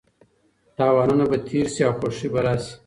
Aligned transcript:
تاوانونه 0.77 1.25
به 1.31 1.37
تېر 1.47 1.65
شي 1.73 1.81
او 1.87 1.93
خوښي 1.99 2.27
به 2.33 2.39
راشي. 2.45 2.73